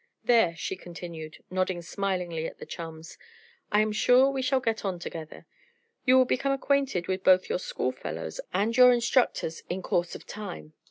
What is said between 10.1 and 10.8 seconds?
of time.